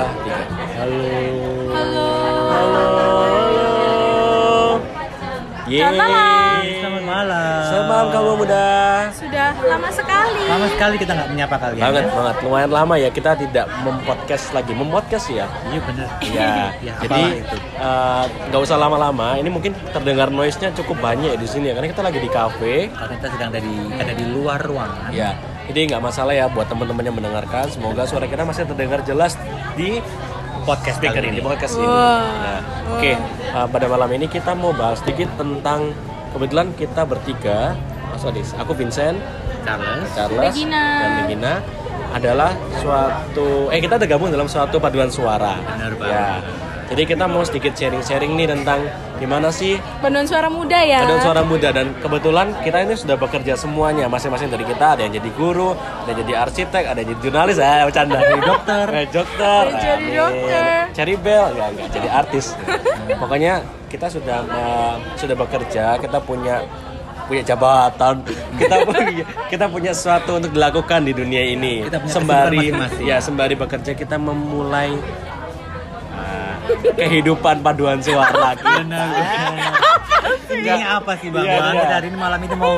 [0.00, 0.36] Ah, tiga.
[0.80, 0.96] Halo.
[1.76, 2.08] Halo.
[2.48, 2.86] Halo.
[5.68, 5.84] Yeay.
[5.84, 6.64] Selamat malam.
[6.80, 7.62] Selamat malam.
[7.68, 8.68] Selamat malam kamu muda.
[9.12, 10.42] Sudah lama sekali.
[10.48, 11.84] Lama sekali kita nggak menyapa kalian.
[11.84, 12.16] Banget ya?
[12.16, 12.34] banget.
[12.40, 14.72] Lumayan lama ya kita tidak mempodcast lagi.
[14.72, 15.46] Mempodcast ya.
[15.68, 16.08] Iya benar.
[16.24, 16.52] Ya,
[16.88, 17.22] Ya, jadi
[17.76, 19.36] eh, nggak usah lama-lama.
[19.36, 22.88] Ini mungkin terdengar noise-nya cukup banyak di sini ya, karena kita lagi di cafe.
[22.88, 25.12] Karena kita sedang ada di ada di luar ruangan.
[25.12, 25.36] Ya,
[25.70, 27.70] jadi nggak masalah ya buat teman-teman yang mendengarkan.
[27.70, 29.38] Semoga suara kita masih terdengar jelas
[29.78, 30.02] di
[30.60, 31.36] Podcast speaker ini, ini.
[31.40, 31.86] di podcast ini.
[31.88, 32.20] Wah.
[32.20, 32.60] Nah,
[32.98, 33.12] Oke,
[33.56, 35.96] uh, pada malam ini kita mau bahas sedikit tentang
[36.36, 37.74] kebetulan kita bertiga,
[38.12, 39.16] Mas Odis, aku Vincent,
[39.64, 40.08] Charles.
[40.12, 40.84] Charles, Regina.
[41.00, 41.52] dan Regina
[42.10, 42.50] adalah
[42.82, 45.56] suatu eh kita tergabung dalam suatu paduan suara.
[45.62, 46.12] Benar banget.
[46.12, 46.69] Ya.
[46.90, 48.82] Jadi kita mau sedikit sharing-sharing nih tentang
[49.22, 51.06] gimana sih Paduan suara muda ya.
[51.06, 55.14] Paduan suara muda dan kebetulan kita ini sudah bekerja semuanya masing-masing dari kita ada yang
[55.14, 58.18] jadi guru, ada yang jadi arsitek, ada yang jadi jurnalis, ah bercanda.
[58.18, 60.14] Jadi dokter, eh, dokter, jadi amin.
[60.18, 60.62] dokter.
[60.90, 62.44] cari bel, enggak enggak jadi artis.
[63.22, 63.54] Pokoknya
[63.86, 66.66] kita sudah eh, sudah bekerja, kita punya
[67.30, 68.26] punya jabatan,
[68.58, 71.86] kita punya kita punya sesuatu untuk dilakukan di dunia ini.
[71.86, 73.06] Kita punya sembari kesibukan masing-masing.
[73.06, 75.39] ya sembari bekerja kita memulai eh,
[76.94, 78.64] kehidupan paduan suara lagi.
[78.64, 79.08] Benar.
[80.50, 81.46] Ini apa sih bang?
[81.46, 81.80] Iya, iya.
[81.80, 82.74] Kita hari ini malam ini mau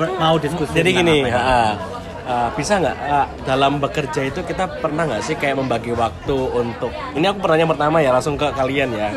[0.00, 0.72] ber- mau diskusi.
[0.72, 1.76] Jadi gini, ha,
[2.24, 6.90] uh, bisa nggak uh, dalam bekerja itu kita pernah nggak sih kayak membagi waktu untuk
[7.12, 9.10] ini aku pertanyaan pertama ya langsung ke kalian ya.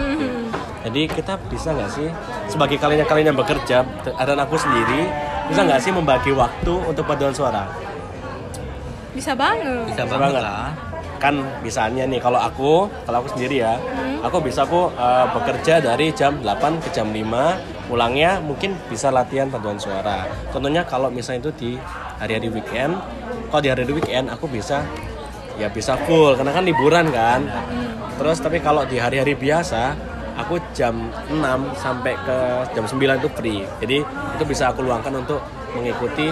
[0.86, 2.08] Jadi kita bisa nggak sih
[2.46, 5.10] sebagai kalian kalian yang bekerja dan aku sendiri
[5.50, 7.66] bisa nggak sih membagi waktu untuk paduan suara?
[9.16, 9.96] Bisa banget.
[9.96, 10.44] Bisa banget.
[10.44, 10.70] lah.
[11.22, 13.80] Kan misalnya nih kalau aku kalau aku sendiri ya,
[14.22, 19.48] aku bisa aku uh, bekerja dari jam 8 ke jam 5 pulangnya mungkin bisa latihan
[19.50, 20.26] paduan suara.
[20.50, 21.72] Contohnya kalau misalnya itu di
[22.18, 22.98] hari-hari weekend,
[23.54, 24.82] kalau di hari-hari weekend aku bisa
[25.56, 27.46] ya bisa full karena kan liburan kan.
[28.16, 29.96] Terus tapi kalau di hari-hari biasa
[30.36, 31.40] aku jam 6
[31.78, 32.38] sampai ke
[32.74, 33.62] jam 9 itu free.
[33.80, 35.40] Jadi itu bisa aku luangkan untuk
[35.76, 36.32] mengikuti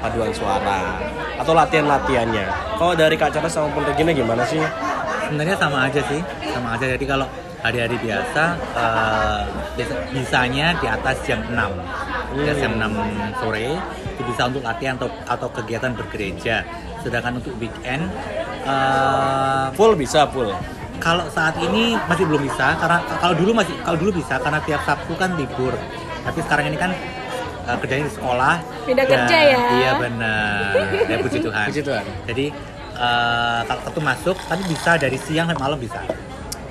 [0.00, 1.00] paduan suara
[1.36, 2.46] atau latihan-latihannya.
[2.76, 4.60] Kalau dari Kak Charles sama Regina gimana sih?
[5.26, 6.86] Sebenarnya sama aja sih, sama aja.
[6.86, 7.26] Jadi kalau
[7.58, 8.42] hari-hari biasa
[9.74, 11.72] biasa- bisanya di atas jam 6
[12.36, 12.60] Ya, Hmm.
[12.60, 12.92] jam 6
[13.40, 13.80] sore
[14.12, 16.62] itu bisa untuk latihan atau atau kegiatan bergereja.
[17.00, 18.12] Sedangkan untuk weekend
[18.66, 20.50] eh, Full bisa full.
[20.98, 24.82] kalau saat ini masih belum bisa karena kalau dulu masih kalau dulu bisa karena tiap
[24.82, 25.72] Sabtu kan libur.
[26.22, 26.90] Tapi sekarang ini kan
[27.66, 28.54] eh, kerjanya di sekolah.
[28.84, 29.62] Beda Dan- kerja ya.
[29.74, 30.70] Iya benar.
[31.06, 31.66] Ya puji Tuhan.
[31.66, 32.04] Puji Tuhan.
[32.24, 32.46] Jadi
[32.96, 36.00] eh, kalau Sabtu masuk tapi bisa dari siang sampai malam bisa.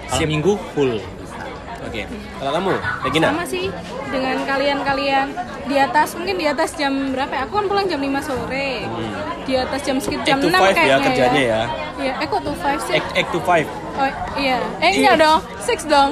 [0.05, 0.25] Kalau Sip.
[0.25, 1.41] Minggu full bisa.
[1.81, 2.01] Oke.
[2.35, 2.71] Kalau kamu,
[3.03, 3.27] Regina?
[3.27, 3.65] Sama sih
[4.07, 5.27] dengan kalian-kalian
[5.65, 7.41] di atas mungkin di atas jam berapa ya?
[7.43, 8.85] Aku kan pulang jam 5 sore.
[9.43, 11.61] Di atas jam sekitar jam 8 to 6 5 kayaknya ya kerjanya ya.
[11.95, 12.97] Iya, eh kok tuh 5 sih?
[12.97, 13.65] 8 to 5.
[13.95, 14.57] Oh iya.
[14.77, 16.11] Eh enggak dong, 6 dong.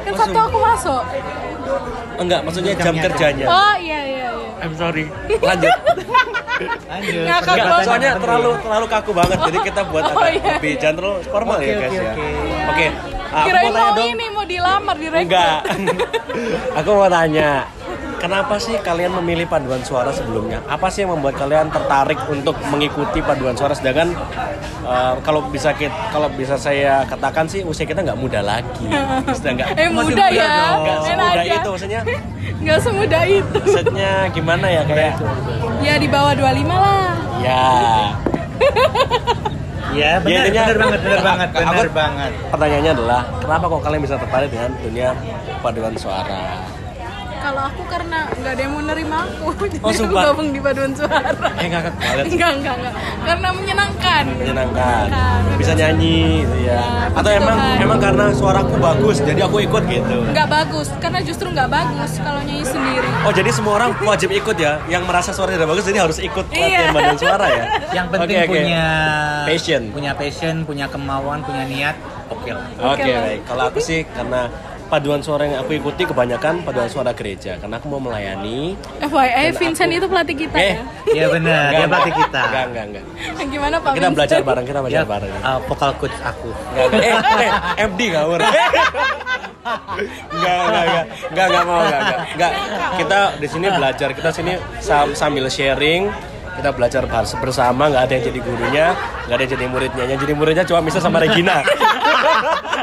[0.00, 1.02] Kan Oh, Sabtu sem- aku masuk.
[2.14, 3.46] Enggak, maksudnya jam kerjanya.
[3.46, 4.13] Oh iya iya iya.
[4.64, 5.04] I'm sorry.
[5.48, 5.74] Lanjut.
[6.86, 7.14] Lanjut.
[7.20, 7.84] Ngakak Enggak, banget.
[7.84, 9.38] soalnya terlalu terlalu kaku banget.
[9.42, 12.04] Jadi kita buat Oh, agak iya, lebih jangan terlalu formal Oke, ya guys oke, ya.
[12.08, 12.26] oke.
[12.64, 12.86] Oke.
[13.34, 14.08] Aku Kirain mau mau dong.
[14.08, 15.26] ini mau dilamar direktur.
[15.26, 15.58] Enggak.
[16.80, 17.50] Aku mau tanya.
[18.24, 20.64] Kenapa sih kalian memilih paduan suara sebelumnya?
[20.64, 23.76] Apa sih yang membuat kalian tertarik untuk mengikuti paduan suara?
[23.76, 24.16] Sedangkan
[24.82, 28.88] eh, kalau bisa kit- kalau bisa saya katakan sih usia kita nggak muda lagi.
[29.36, 30.52] Sudah nggak Eh muda muda ya.
[31.04, 31.54] nggak aja.
[31.54, 32.00] itu maksudnya.
[32.64, 33.60] Nggak semudah itu.
[33.60, 35.20] Maksudnya gimana ya kayak
[35.86, 37.12] Ya di bawah 25 lah.
[37.38, 37.64] ya
[39.92, 42.30] Iya benar, Ya, benar banget, benar Aku- banget, benar banget.
[42.48, 45.08] pertanyaannya adalah kenapa kok kalian bisa tertarik dengan dunia
[45.60, 46.42] paduan suara?
[47.44, 50.22] Kalau aku karena nggak ada yang mau nerima aku, jadi Oh, aku sumpah?
[50.26, 51.28] gabung di paduan suara.
[51.54, 51.92] Eh banget.
[52.26, 52.94] Enggak, enggak, enggak.
[53.22, 54.24] Karena menyenangkan.
[54.30, 55.54] menyenangkan Menyenangkan.
[55.54, 56.80] bisa nyanyi gitu ya Ya,
[57.12, 57.78] atau emang Tuhan.
[57.80, 62.40] emang karena suaraku bagus jadi aku ikut gitu Nggak bagus, karena justru nggak bagus kalau
[62.40, 63.06] nyanyi sendiri.
[63.22, 66.46] oh jadi semua orang wajib ikut ya yang merasa suara tidak bagus jadi harus ikut
[66.48, 66.90] latihan Iya.
[66.90, 68.50] badan suara ya Yang penting Oke, oke.
[68.56, 68.84] punya
[69.46, 69.82] Passion.
[69.90, 71.96] punya passion, punya kemauan, punya niat.
[72.26, 72.66] Oke lah.
[72.74, 73.22] oke Oke lah.
[73.22, 74.48] baik kalau aku sih karena
[74.94, 79.90] paduan suara yang aku ikuti kebanyakan paduan suara gereja karena aku mau melayani FYI, Vincent
[79.90, 80.82] aku- itu pelatih kita eh ya.
[81.10, 82.40] Iya benar, dia enggak, pelatih kita.
[82.40, 83.04] enggak enggak enggak
[83.44, 84.14] Gimana Pak kita Vincent?
[84.14, 86.50] belajar bareng kita belajar bareng uh, vokal coach aku.
[86.70, 87.02] Enggak, enggak.
[87.34, 88.40] eh, eh, MD ngawur.
[90.30, 91.04] Enggak, enggak, enggak.
[91.24, 92.20] Enggak, enggak mau, enggak, enggak.
[92.28, 92.52] Enggak.
[92.94, 96.02] Kita di sini belajar, kita sini sam- sambil sharing,
[96.54, 97.02] kita belajar
[97.34, 98.86] bersama, enggak ada yang jadi gurunya,
[99.24, 100.04] enggak ada yang jadi muridnya.
[100.06, 101.64] Yang jadi muridnya cuma bisa sama Regina.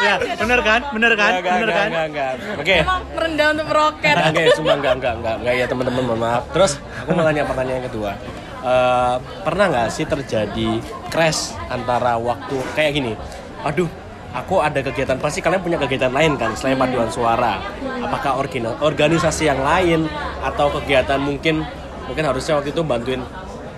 [0.00, 0.80] Ya, benar kan?
[0.90, 1.32] Benar kan?
[1.32, 1.86] Enggak, enggak, Benar kan?
[1.86, 2.58] enggak, enggak, enggak.
[2.58, 2.74] Oke.
[2.78, 4.16] Emang merendah untuk meroket.
[4.16, 6.42] Oke, cuma enggak, enggak, enggak, enggak ya teman-teman, mohon maaf.
[6.50, 8.12] Terus aku mau tanya pertanyaan yang kedua.
[8.60, 10.68] eh, pernah nggak sih terjadi
[11.08, 13.12] crash antara waktu kayak gini
[13.60, 13.88] aduh
[14.30, 17.56] aku ada kegiatan pasti kalian punya kegiatan lain kan selain paduan suara
[17.98, 20.04] apakah orgina- organisasi yang lain
[20.44, 21.64] atau kegiatan mungkin
[22.04, 23.24] mungkin harusnya waktu itu bantuin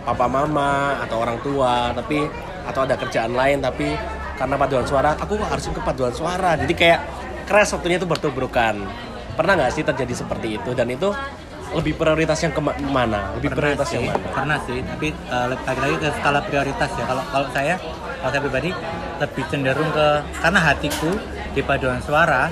[0.02, 2.26] papa mama atau orang tua tapi
[2.62, 3.86] atau ada kerjaan lain tapi
[4.42, 6.58] karena paduan suara aku harus ikut paduan suara.
[6.58, 6.98] Jadi kayak
[7.46, 8.74] crash waktunya itu bertubrukan.
[9.38, 10.70] Pernah nggak sih terjadi seperti itu?
[10.74, 11.14] Dan itu
[11.72, 12.60] lebih prioritas yang ke
[12.90, 14.28] mana lebih pernah prioritas sih, yang mana?
[14.34, 14.78] pernah sih.
[14.82, 17.04] Tapi eh, lagi-lagi ke skala prioritas ya.
[17.06, 17.74] Kalau kalau saya
[18.18, 18.70] kalau saya pribadi
[19.22, 20.06] lebih cenderung ke
[20.42, 21.10] karena hatiku
[21.54, 22.50] di paduan suara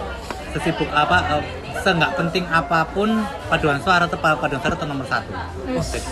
[0.55, 1.43] sesibuk apa eh,
[1.77, 3.09] seenggak penting apa pun
[3.47, 5.31] paduan suara atau paduan suara itu nomor satu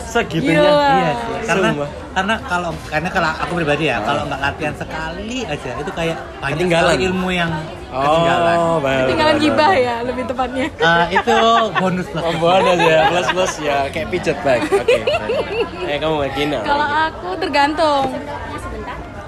[0.07, 0.89] segitunya Gila.
[0.95, 1.89] iya sih karena Sumpah.
[2.13, 6.57] karena kalau karena kalau aku pribadi ya kalau nggak latihan sekali aja itu kayak banyak
[6.57, 6.85] Ketinggalan.
[6.89, 7.51] sekali ilmu yang
[7.89, 9.81] ketinggalan oh Ketinggalan benar, gibah benar.
[9.81, 10.65] ya lebih tepatnya.
[10.69, 11.39] Eh, itu
[11.75, 14.63] bonus plus Oh bonus ya, plus plus ya, kayak pijet baik.
[14.67, 14.99] Oke.
[15.01, 15.89] baik.
[15.89, 16.57] Eh kamu kayak gini.
[16.61, 18.07] Kalau aku tergantung.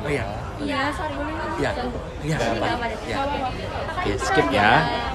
[0.01, 0.25] Oh iya.
[0.61, 1.17] Iya, sorry.
[1.57, 1.71] Iya.
[2.21, 2.37] Iya.
[3.01, 4.17] Ini Iya.
[4.17, 4.71] Oke, skip ya.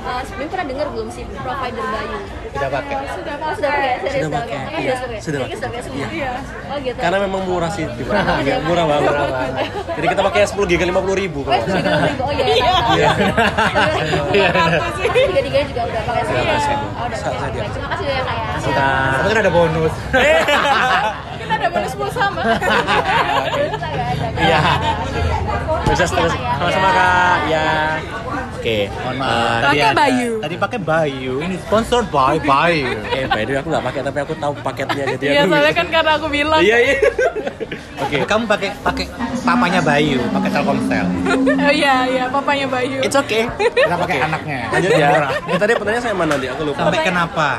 [0.05, 2.17] Eh, sebelumnya pernah dengar belum sih provider Bayu?
[2.47, 4.55] tidak pakai Sudah Oh, sudah pakai, serius Sudah pakai.
[4.55, 5.19] Oh, Iya, sudah pakai.
[5.19, 5.65] sudah Serius pakai.
[5.65, 6.07] pakai semua.
[6.07, 6.31] Iya.
[6.65, 6.99] Oh gitu.
[7.01, 8.31] Karena memang murah sih di mana.
[8.39, 9.03] Iya, murah banget.
[9.03, 9.53] Murah banget.
[9.91, 11.57] Jadi kita pakai 10 giga 50 ribu Oh, kalau.
[11.57, 12.21] itu tiga ribu.
[12.21, 12.45] Oh iya.
[12.95, 13.09] Iya.
[15.25, 16.37] Tiga tiga juga udah pakai semua.
[16.37, 16.77] Udah pakai.
[16.95, 17.59] Oh udah pakai.
[17.65, 18.71] Terima kasih ya kak ya.
[18.75, 19.93] Nah, tapi kan ada bonus
[21.39, 22.43] Kita ada bonus ada?
[24.37, 24.59] Iya.
[25.85, 26.51] Bisa terus ya.
[26.57, 27.37] sama-sama Kak.
[27.47, 27.67] Ya.
[28.65, 28.89] Oke.
[28.89, 30.31] mohon maaf Pakai Tadi Bayu.
[30.41, 34.19] tadi pakai Bayu ini sponsored by Bayu Eh, by the way aku nggak pakai tapi
[34.19, 36.59] aku tahu paketnya jadi Iya, soalnya kan karena aku bilang.
[36.59, 36.95] Iya, iya.
[38.03, 38.17] Oke.
[38.25, 39.05] Kamu pakai pakai
[39.39, 41.05] papanya Bayu, pakai Telkomsel.
[41.55, 42.99] Oh iya, iya, papanya Bayu.
[42.99, 43.45] It's okay.
[43.55, 44.59] Kita pakai anaknya.
[44.67, 45.09] Lanjut ya.
[45.45, 46.47] Eh, tadi pertanyaan saya mana nanti?
[46.49, 46.79] Aku lupa.
[46.81, 47.49] Sampai kenapa?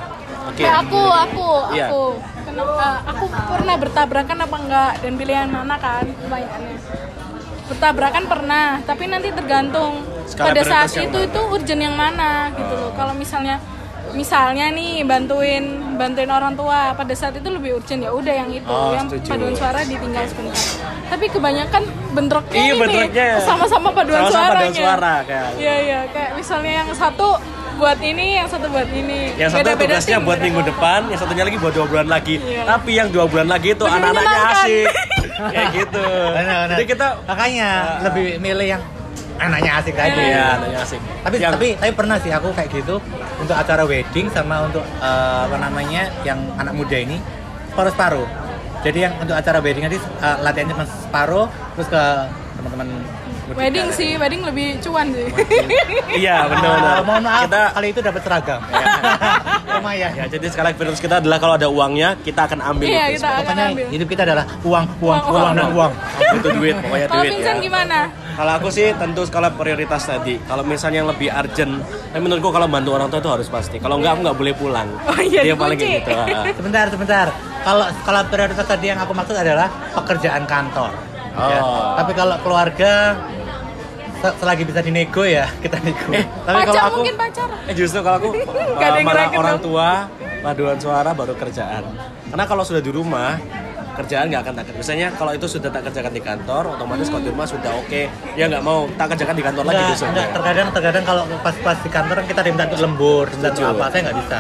[0.46, 0.62] Oke.
[0.62, 1.86] Ya, aku, aku, Iya.
[1.88, 2.02] aku.
[2.44, 2.86] Kenapa?
[3.06, 6.76] Aku pernah bertabrakan apa enggak dan pilihan mana kan pertanyaannya.
[7.66, 11.26] Bertabrakan pernah, tapi nanti tergantung Skala pada saat itu mana?
[11.26, 12.90] itu urgent yang mana gitu loh.
[12.92, 13.58] Kalau misalnya
[14.08, 18.64] misalnya nih bantuin bantuin orang tua pada saat itu lebih urgent ya udah yang itu
[18.64, 19.28] Oh, yang setuju.
[19.28, 20.56] paduan suara ditinggal sebentar
[21.04, 21.82] tapi kebanyakan
[22.14, 23.28] bentroknya Iya, ini bentroknya.
[23.42, 25.48] sama-sama paduan Sama-sama suaranya paduan suara, kayak.
[25.58, 27.28] iya iya kayak misalnya yang satu
[27.76, 31.00] buat ini yang satu buat ini Yang satu Beda-beda tugasnya tim, buat beda minggu depan,
[31.06, 32.34] yang satunya lagi buat dua bulan lagi.
[32.38, 32.62] Iya.
[32.64, 34.88] Tapi yang dua bulan lagi itu anak-anaknya asik.
[35.36, 36.04] Kayak gitu.
[36.32, 36.76] Benar-benar.
[36.76, 37.68] Jadi kita makanya
[38.02, 38.82] lebih milih yang
[39.36, 40.16] anaknya asik tadi.
[40.16, 41.00] Iya, anaknya asik.
[41.20, 42.96] Tapi Yang- tapi tapi pernah sih aku kayak gitu
[43.36, 47.20] untuk acara wedding sama untuk eh, apa namanya yang anak muda ini
[47.70, 48.28] separuh separuh.
[48.80, 51.46] Jadi yang untuk acara wedding nanti eh, latihannya cuma separuh
[51.76, 52.02] terus ke
[52.56, 52.88] teman-teman
[53.52, 55.28] wedding sih wedding lebih cuan sih
[56.16, 56.94] Iya, benar-benar.
[56.98, 58.60] Ah, mohon maaf Kita kali itu dapat seragam.
[59.78, 60.11] Lumayan.
[60.12, 63.14] ya jadi sekali lagi prioritas kita adalah kalau ada uangnya kita akan ambil Iya, itu.
[63.17, 63.87] kita akan Pokoknya ambil.
[63.88, 65.93] hidup kita adalah uang, uang, Uang, uang, dan uang.
[66.32, 67.62] Itu duit, pokoknya kalau duit Vincent ya.
[67.62, 67.99] gimana
[68.37, 70.37] Kalau aku sih tentu skala prioritas tadi.
[70.38, 71.73] Kalau misalnya yang lebih urgent,
[72.06, 73.76] tapi menurutku kalau bantu orang tua itu harus pasti.
[73.76, 74.88] Kalau enggak aku nggak boleh pulang.
[75.06, 76.05] Oh iya, Dia paling dikunci.
[76.05, 76.37] kayak gitu.
[76.37, 76.44] ah.
[76.61, 77.26] Sebentar, sebentar.
[77.62, 80.93] Kalau skala prioritas tadi yang aku maksud adalah pekerjaan kantor.
[81.32, 81.58] Ya.
[81.58, 81.96] Oh.
[81.96, 83.17] Tapi kalau keluarga
[84.22, 86.10] selagi bisa dinego ya kita nego.
[86.12, 88.28] Eh, tapi kalau pacar aku mungkin pacar Eh justru kalau aku
[88.78, 89.90] uh, malah orang tua
[90.40, 91.82] paduan suara baru kerjaan.
[92.30, 93.38] Karena kalau sudah di rumah
[93.96, 97.30] kerjaan nggak akan tak Misalnya kalau itu sudah tak kerjakan di kantor, otomatis kalau di
[97.32, 98.02] rumah sudah oke.
[98.38, 101.90] Ya nggak mau tak kerjakan di kantor lagi enggak, terkadang terkadang kalau pas pas di
[101.90, 103.78] kantor kan kita diminta untuk lembur, diminta untuk Setuju.
[103.80, 104.38] apa, saya nggak bisa.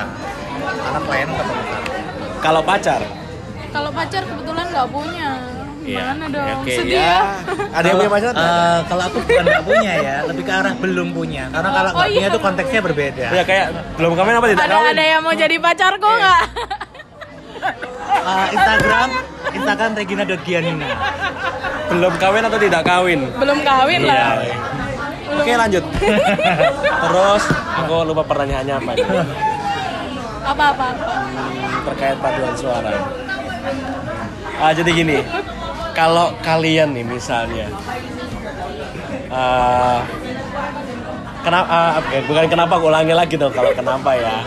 [0.66, 1.28] Karena klien.
[2.36, 3.00] Kalau pacar,
[3.74, 5.28] kalau pacar kebetulan nggak punya
[5.86, 7.06] gimana dong Oke, sedih ya.
[7.06, 7.20] ya
[7.72, 8.30] Ada yang punya pacar?
[8.32, 11.44] Eh, kalau aku bukan nggak punya ya, lebih ke arah belum punya.
[11.48, 12.28] Karena kalau Oh, nggak punya iya.
[12.28, 13.26] itu konteksnya berbeda.
[13.30, 14.92] Ya kayak belum kawin apa tidak ada kawin?
[14.92, 16.40] ada yang mau jadi pacarku nggak
[18.16, 19.08] Eh, Instagram,
[19.52, 20.88] Instagram Regina.Gianina.
[21.86, 23.20] Belum kawin atau tidak kawin?
[23.32, 24.10] belum kawin Iya.
[24.10, 24.30] lah
[25.26, 25.84] belum Oke lanjut.
[27.02, 27.44] Terus
[27.76, 29.06] aku lupa pertanyaannya apa nih?
[30.46, 30.86] apa apa
[31.84, 32.90] terkait paduan suara.
[34.56, 35.18] Ah, jadi gini,
[35.96, 37.72] kalau kalian nih misalnya,
[39.28, 40.04] ah,
[41.40, 41.66] kenapa?
[41.66, 44.44] ah, oke, bukan kenapa, aku ulangi lagi dong kalau kenapa ya.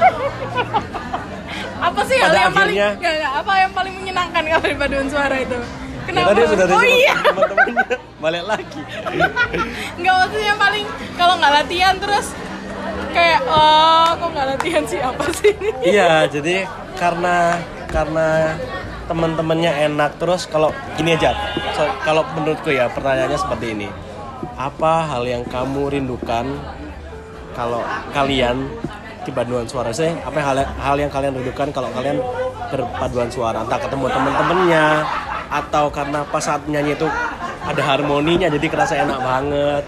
[1.79, 4.77] apa sih hal Pada yang paling akhirnya- nggak, nggak, apa yang paling menyenangkan kalau di
[4.77, 5.59] paduan suara itu
[6.09, 7.85] Ya, kenapa tadi sudah oh iya teman-temannya
[8.19, 8.81] balik lagi.
[9.95, 12.27] nggak maksudnya paling kalau nggak latihan terus
[13.09, 15.53] kayak oh kok nggak latihan sih apa sih
[15.85, 16.65] iya, jadi
[16.95, 18.57] karena karena
[19.09, 21.33] teman-temannya enak terus kalau gini aja.
[21.73, 23.89] So, kalau menurutku ya pertanyaannya seperti ini.
[24.55, 26.45] Apa hal yang kamu rindukan
[27.57, 27.81] kalau
[28.13, 28.69] kalian
[29.25, 32.23] di Bandungan Suara saya apa hal, hal yang kalian rindukan kalau kalian
[32.71, 34.85] berpaduan suara entah ketemu temen-temennya
[35.49, 37.09] atau karena pas saat nyanyi itu
[37.65, 39.83] ada harmoninya jadi kerasa enak banget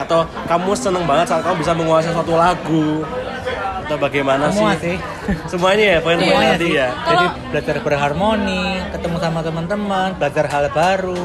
[0.00, 3.04] atau kamu seneng banget saat kamu bisa menguasai suatu lagu
[3.90, 4.96] atau bagaimana Semua sih sih.
[5.50, 6.78] semuanya ya poin-poin Semuanya tadi sih.
[6.78, 11.24] ya Jadi belajar berharmoni, ketemu sama teman-teman, belajar hal baru.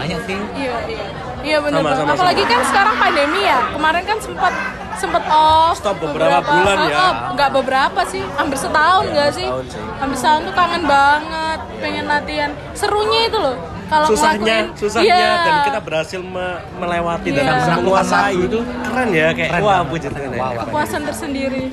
[0.00, 0.38] Banyak sih.
[0.56, 1.06] Iya, iya.
[1.44, 1.84] Iya benar.
[1.84, 3.60] Sama, sama, Apalagi kan sekarang pandemi ya.
[3.68, 4.52] Kemarin kan sempat
[4.96, 6.96] sempat off Stop beberapa bulan ya.
[6.96, 9.44] oh, nggak beberapa sih, hampir setahun nggak sih?
[9.44, 9.82] setahun sih.
[10.00, 12.50] Hampir setahun tuh kangen banget, pengen latihan.
[12.72, 13.60] Serunya itu loh.
[13.84, 15.32] Kalau susahnya ngelakuin- susahnya Iya.
[15.40, 17.52] dan kita berhasil me- melewati dan Iya.
[17.54, 20.38] bisa menguasai itu keren ya kayak Keren wah puji Tuhan ya.
[20.38, 21.64] Wow, kepuasan tersendiri.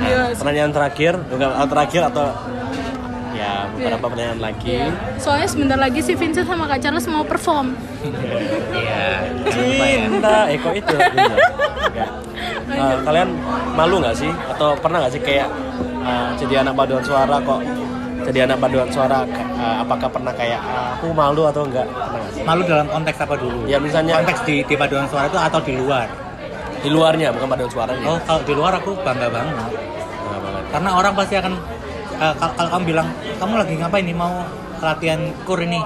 [0.00, 0.32] Iya.
[0.32, 2.26] pertanyaan terakhir bukan atau terakhir atau
[3.32, 4.88] ya beberapa pertanyaan lagi Iya.
[5.16, 7.76] Soalnya sebentar lagi si Vincent sama Kak Charles mau perform.
[8.00, 9.28] Iya.
[9.44, 9.98] lupa ya.
[10.00, 10.94] cinta eh kok itu.
[12.70, 13.28] Eh, kalian
[13.72, 15.48] malu nggak sih atau pernah nggak sih kayak
[16.00, 17.60] eh, jadi anak paduan suara kok
[18.26, 21.86] jadi anak paduan suara eh, apakah pernah kayak eh, aku malu atau enggak?
[21.88, 23.68] Pernah Malu dalam konteks apa dulu?
[23.68, 26.08] ya misalnya Konteks di, di paduan suara itu atau di luar?
[26.80, 28.08] di luarnya bukan paduan suaranya.
[28.08, 29.52] Oh, kalau di luar aku bangga banget.
[30.72, 31.52] Karena orang pasti akan
[32.16, 34.16] eh, kalau, kalau kamu bilang kamu lagi ngapain nih?
[34.16, 34.32] Mau
[34.80, 35.80] latihan kur ini?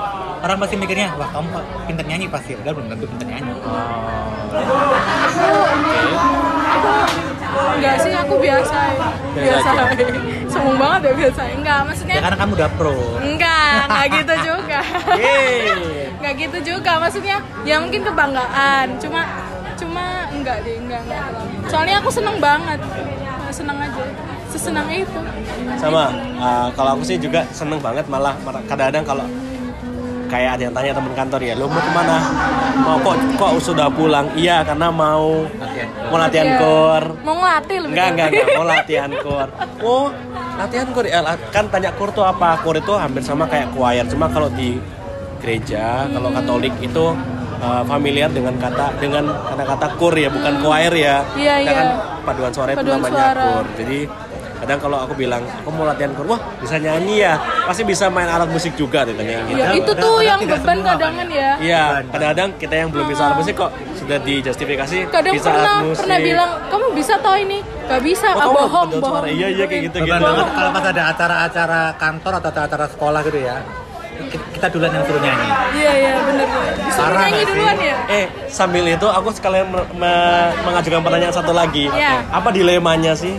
[0.45, 1.49] Orang pasti mikirnya wah kamu
[1.89, 2.27] pintar nyanyi?
[2.31, 3.53] Pasti padahal belum tentu pintar nyanyi
[7.75, 8.79] Enggak sih, aku biasa.
[9.35, 9.71] Biasa Biasa.
[10.51, 11.41] Sombong banget ya biasa.
[11.51, 14.81] Enggak, maksudnya ya karena kamu udah pro enggak, enggak gitu juga.
[16.21, 18.87] Enggak gitu juga, maksudnya ya mungkin kebanggaan.
[19.03, 19.21] Cuma
[19.75, 21.23] cuma enggak deh, enggak enggak.
[21.67, 22.79] Soalnya aku seneng banget.
[23.51, 24.03] Seneng aja.
[24.51, 25.21] Sesenang itu.
[25.83, 28.39] sama uh, kalau aku sih juga seneng banget malah
[28.71, 29.27] kadang-kadang kalau
[30.27, 32.17] kayak ada yang tanya teman kantor ya lo mau ke mana?
[32.77, 34.27] Mau kok kok sudah pulang?
[34.35, 35.45] Iya karena mau.
[35.47, 36.59] Latihan mau latihan Iya.
[36.59, 37.05] kor.
[37.21, 38.47] Mau ngelatih lebih enggak enggak enggak.
[38.53, 39.49] Mau latihan kor.
[39.81, 40.07] Oh
[40.55, 41.05] latihan kor?
[41.05, 42.59] Ya kan tanya kor tuh apa?
[42.61, 44.05] Kor itu hampir sama kayak choir.
[44.07, 44.77] Cuma kalau di
[45.39, 47.05] gereja kalau katolik itu
[47.61, 51.17] uh, familiar dengan kata dengan kata-kata kur ya bukan choir ya.
[51.37, 51.73] Iya, iya.
[51.73, 51.87] kan
[52.25, 53.45] paduan suara itu Paduan namanya suara.
[53.45, 53.99] kur jadi
[54.65, 58.25] kadang kalau aku bilang aku mau latihan kur wah bisa nyanyi ya pasti bisa main
[58.27, 61.51] alat musik juga ditanya gitu Ya, itu tuh yang beban kadangan ya.
[61.59, 65.85] Iya, kadang-kadang kita yang belum bisa alat musik kok sudah dijustifikasi Kadang bisa pernah alat
[65.85, 66.01] musik.
[66.01, 69.03] pernah bilang kamu bisa toh ini, gak bisa, oh, ah, bohong, bohong.
[69.21, 69.27] suara.
[69.27, 70.25] Iya, iya kayak gitu beban gitu.
[70.27, 73.57] banget kalau pas ada acara-acara kantor atau acara sekolah gitu ya
[74.15, 76.13] ki- kita duluan yang suruh nyanyi Iya iya.
[76.79, 77.51] Disuruh Parah nyanyi nggak sih?
[77.51, 77.97] duluan ya.
[78.09, 81.85] Eh, sambil itu aku sekalian me- me- mengajukan pertanyaan satu lagi.
[81.89, 82.23] Iya.
[82.31, 83.35] Apa dilemanya sih?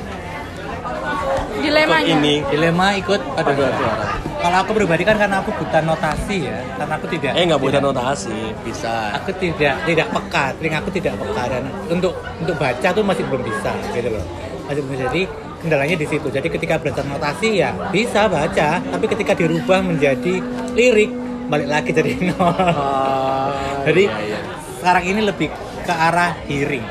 [1.66, 2.06] Dilemanya.
[2.08, 2.36] Untuk ini.
[2.46, 6.94] dilema ikut paduan Paduan suara kalau aku pribadi kan karena aku buta notasi ya karena
[6.94, 8.94] aku tidak Eh, nggak tidak- notasi, bisa.
[9.12, 13.42] aku tidak tidak peka telinga aku tidak peka dan untuk untuk baca tuh masih belum
[13.42, 14.22] bisa gitu loh
[14.64, 15.22] masih belum jadi
[15.58, 20.38] kendalanya di situ jadi ketika belajar notasi ya bisa baca tapi ketika dirubah menjadi
[20.72, 21.10] lirik
[21.48, 24.40] balik lagi jadi nol Ah, jadi iya, iya.
[24.78, 25.50] sekarang ini lebih
[25.82, 26.86] ke arah hearing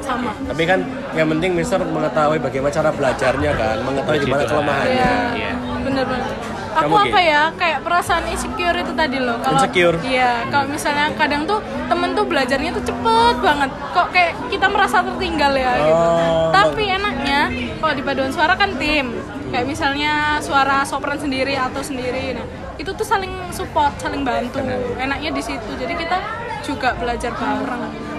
[0.00, 0.32] Sama.
[0.42, 0.80] Tapi kan
[1.16, 4.50] yang penting Mister mengetahui bagaimana cara belajarnya kan, mengetahui Puji di mana Tuhan.
[4.54, 4.94] kelemahannya.
[4.94, 5.14] Iya.
[5.34, 5.52] Iya.
[5.82, 6.30] Bener bener.
[6.70, 9.42] Aku Kamu, apa ya kayak perasaan insecure itu tadi loh.
[9.42, 9.98] Kalau Insecure?
[10.06, 10.46] Iya.
[10.54, 11.58] Kalau misalnya kadang tuh
[11.90, 13.70] temen tuh belajarnya tuh cepet banget.
[13.90, 16.06] Kok kayak kita merasa tertinggal ya gitu.
[16.06, 16.54] Oh.
[16.54, 17.50] Tapi enaknya
[17.82, 19.18] kalau di paduan suara kan tim.
[19.50, 22.38] Kayak misalnya suara sopran sendiri atau sendiri.
[22.38, 22.46] Nah
[22.78, 24.62] itu tuh saling support, saling bantu.
[24.94, 25.74] Enaknya di situ.
[25.74, 26.22] Jadi kita
[26.62, 28.09] juga belajar bareng.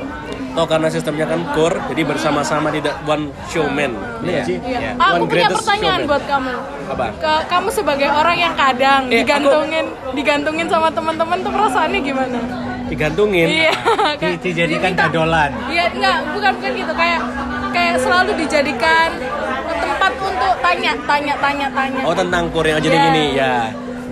[0.51, 3.96] Toh karena sistemnya kan core, jadi bersama-sama tidak one showman.
[4.20, 4.58] Iya sih?
[4.60, 4.79] Iya.
[4.81, 4.91] Iya.
[4.98, 6.10] Aku One punya pertanyaan showman.
[6.10, 6.53] buat kamu.
[6.88, 7.05] Apa?
[7.15, 12.38] Ke, kamu sebagai orang yang kadang Eh, digantungin, digantungin sama teman-teman tuh perasaannya gimana?
[12.86, 13.48] Digantungin.
[13.48, 13.72] Iya.
[14.22, 16.93] Di- dijadikan gadolan Iya, enggak, bukan bukan gitu.
[16.93, 17.20] Kayak
[17.72, 19.08] kayak selalu dijadikan
[19.74, 22.01] tempat untuk tanya, tanya, tanya, tanya.
[22.03, 23.05] Oh tentang core yang jadi Iya.
[23.05, 23.55] gini ya.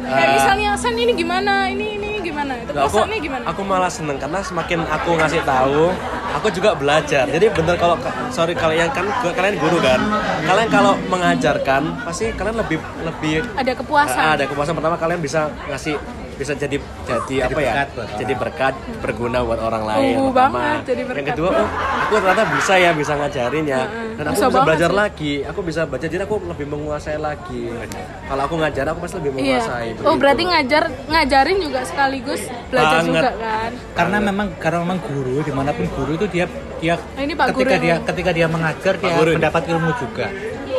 [0.02, 1.68] Kayak Eh, misalnya, San ini gimana?
[1.68, 2.56] Ini ini gimana?
[2.58, 3.44] Itu aku, perasaannya gimana?
[3.46, 5.92] aku malah seneng karena semakin aku ngasih tahu,
[6.36, 7.26] aku juga belajar.
[7.30, 7.96] Jadi bener kalau
[8.30, 10.00] sorry kalian kan kalian guru kan,
[10.46, 14.20] kalian kalau mengajarkan pasti kalian lebih lebih Ada kepuasan.
[14.20, 15.98] Ah, ada kepuasan pertama kalian bisa ngasih
[16.40, 20.56] bisa jadi jadi, apa ya berkat buat jadi berkat berguna buat orang lain Oh, pertama.
[20.56, 21.28] banget, jadi yang berkat.
[21.30, 21.68] kedua oh
[22.00, 23.82] aku ternyata bisa ya bisa ngajarin ya
[24.16, 24.98] dan aku Bisa bisa, belajar sih.
[24.98, 27.62] lagi aku bisa baca jadi aku lebih menguasai lagi
[28.24, 29.38] kalau aku ngajar aku pasti lebih Iya.
[29.38, 30.16] menguasai Oh, begitu.
[30.18, 33.10] berarti ngajar ngajarin juga sekaligus belajar Banget.
[33.12, 33.72] juga kan?
[33.94, 36.46] karena memang karena memang guru di mana pun guru itu dia
[36.78, 39.38] dia Nah, ini Pak ketika Guru dia yang- ketika dia mengajar dia Guru ini.
[39.38, 40.26] mendapat ilmu juga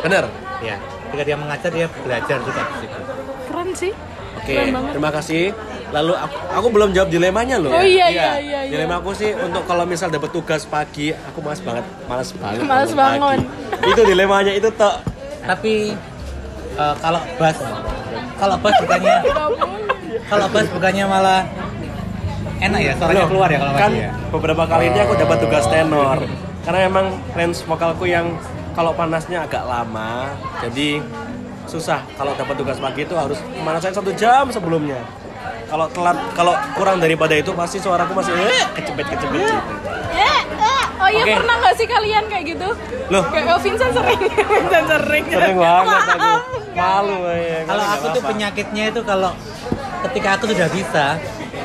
[0.00, 0.24] bener
[0.60, 2.98] ya ketika dia mengajar dia belajar juga di situ
[3.44, 3.92] Keren sih.
[4.40, 4.90] Oke, banget.
[4.96, 5.42] terima kasih.
[5.90, 7.74] Lalu aku, aku belum jawab dilemanya loh.
[7.74, 8.70] Oh, iya, iya, iya, iya.
[8.70, 12.62] Dilema aku sih untuk kalau misal dapat tugas pagi, aku malas banget, malas banget.
[12.62, 13.38] Malas bangun
[13.90, 14.96] itu dilemanya itu tok.
[15.40, 15.96] tapi
[16.76, 17.56] eh, kalau bass
[18.36, 19.14] kalau bass bukannya
[20.30, 21.40] kalau bass bukannya malah
[22.60, 26.18] enak ya suaranya keluar ya kalau kan ya beberapa kali ini aku dapat tugas tenor
[26.60, 28.36] karena memang range vokalku yang
[28.76, 30.28] kalau panasnya agak lama
[30.60, 31.00] jadi
[31.70, 34.98] susah kalau dapat tugas pagi itu harus pemanasan satu jam sebelumnya
[35.64, 39.54] kalau telat kalau kurang daripada itu pasti suaraku masih eh, kecepet kecepet gitu
[40.10, 40.84] Eh, eh.
[40.98, 41.32] Oh iya Oke.
[41.32, 42.68] pernah nggak sih kalian kayak gitu?
[43.08, 43.24] Loh.
[43.30, 44.20] Kayak oh, Vincent sering,
[44.52, 45.24] Vincent sering.
[45.24, 46.32] sering banget aku
[46.70, 49.30] malu ya kalau aku tuh penyakitnya itu kalau
[50.04, 51.04] ketika aku sudah bisa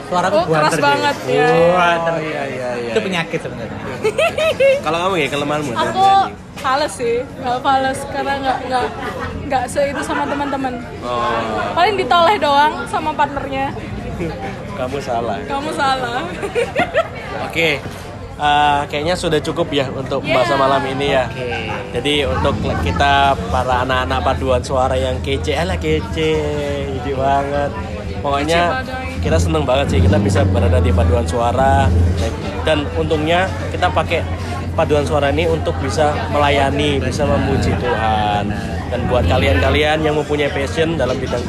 [0.05, 1.33] suaraku Oh, keras buanter banget, gitu.
[1.35, 1.47] ya.
[1.51, 2.13] Buanter.
[2.13, 3.79] oh iya iya iya itu penyakit sebenarnya
[4.79, 6.05] kalau kamu ya kelemahanmu Aku
[6.55, 8.85] fales sih, nggak fales karena nggak nggak
[9.45, 10.73] nggak se itu sama teman-teman.
[10.99, 13.71] oh Paling ditoleh doang sama partnernya.
[14.73, 16.23] kamu salah Kamu salah.
[17.43, 17.79] Oke,
[18.35, 20.61] eh, kayaknya sudah cukup ya untuk pembahasan Yeah.
[20.61, 21.25] malam ini ya.
[21.27, 21.47] Oke.
[21.93, 23.13] Jadi untuk kita
[23.49, 26.31] para anak-anak paduan suara yang kece, alah kece,
[26.91, 27.71] ide banget.
[28.19, 28.81] Pokoknya
[29.19, 31.85] kita seneng banget sih kita bisa berada di paduan suara
[32.63, 34.21] dan untungnya kita pakai
[34.75, 38.46] paduan suara ini untuk bisa melayani, bisa memuji Tuhan.
[38.86, 41.41] Dan buat kalian-kalian yang mempunyai passion dalam bidang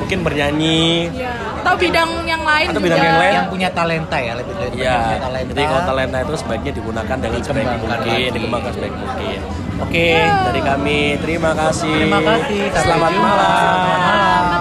[0.00, 1.28] mungkin bernyanyi, Ya.
[1.60, 3.04] Atau bidang yang lain Atau bidang juga.
[3.06, 3.34] yang lain.
[3.36, 7.40] yang punya talenta ya lebih Iya, punya talenta jadi kalau talenta itu sebaiknya digunakan dengan
[7.44, 9.38] sebaik Dikembangkan mungkin, dikembangkan sebaik mungkin.
[9.80, 11.92] Oke, dari kami terima kasih.
[12.00, 12.80] terima kasih malam.
[12.80, 14.59] Selamat malam